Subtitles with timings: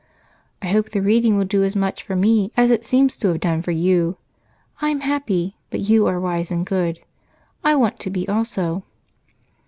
[0.63, 3.39] "I hope the reading will do as much for me as it seems to have
[3.39, 4.17] done for you.
[4.81, 7.01] I'm happy, but you are wise and good
[7.63, 8.81] I want to be also."